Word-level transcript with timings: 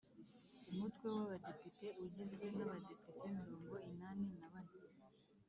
Umutwe 0.71 1.05
w’Abadepite 1.15 1.87
ugizwe 2.03 2.45
n’Abadepite 2.55 3.09
mirongo 3.31 3.73
inani 3.89 4.25
na 4.39 4.47
bane 4.53 4.73